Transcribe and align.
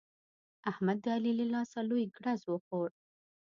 احمد 0.71 0.97
د 1.03 1.05
علي 1.15 1.31
له 1.39 1.45
لاسه 1.53 1.79
لوی 1.89 2.03
ګړز 2.15 2.41
وخوړ. 2.47 2.89